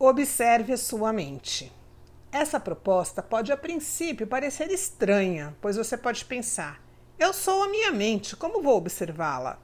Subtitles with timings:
[0.00, 1.72] Observe a sua mente.
[2.30, 6.80] Essa proposta pode a princípio parecer estranha, pois você pode pensar:
[7.18, 9.58] eu sou a minha mente, como vou observá-la?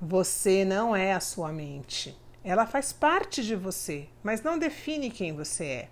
[0.00, 2.18] Você não é a sua mente.
[2.42, 5.88] Ela faz parte de você, mas não define quem você é.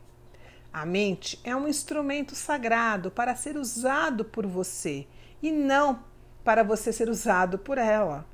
[0.73, 5.07] A mente é um instrumento sagrado para ser usado por você
[5.41, 6.03] e não
[6.43, 8.27] para você ser usado por ela.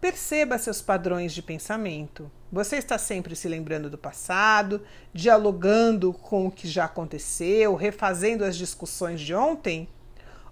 [0.00, 2.30] Perceba seus padrões de pensamento.
[2.52, 4.80] Você está sempre se lembrando do passado,
[5.12, 9.88] dialogando com o que já aconteceu, refazendo as discussões de ontem?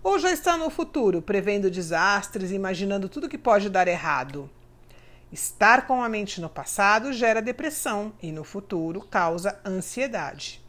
[0.02, 4.50] Ou já está no futuro, prevendo desastres, imaginando tudo que pode dar errado?
[5.30, 10.60] Estar com a mente no passado gera depressão e no futuro causa ansiedade.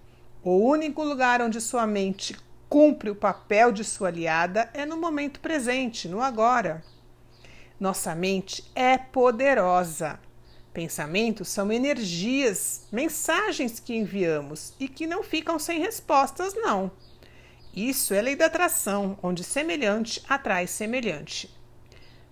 [0.44, 2.38] O único lugar onde sua mente
[2.70, 6.84] cumpre o papel de sua aliada é no momento presente, no agora.
[7.80, 10.20] Nossa mente é poderosa.
[10.73, 16.91] Pensamentos são energias, mensagens que enviamos e que não ficam sem respostas, não.
[17.76, 21.55] Isso é lei da atração, onde semelhante atrai semelhante.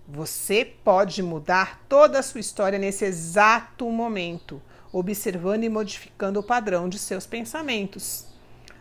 [0.08, 4.60] Você pode mudar toda a sua história nesse exato momento,
[4.92, 8.26] observando e modificando o padrão de seus pensamentos.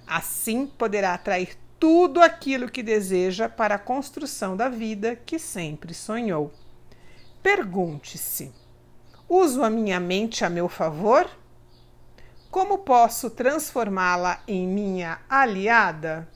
[0.07, 6.51] Assim, poderá atrair tudo aquilo que deseja para a construção da vida que sempre sonhou.
[7.43, 8.51] Pergunte-se:
[9.29, 11.29] uso a minha mente a meu favor?
[12.49, 16.27] Como posso transformá-la em minha aliada?